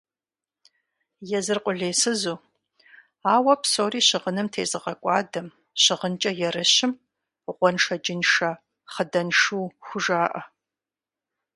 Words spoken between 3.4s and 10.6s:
псори щыгъыным тезыгъэкӀуадэм, щыгъынкӀэ ерыщым гъуэншэджыншэ хъыданшу хужаӀэ.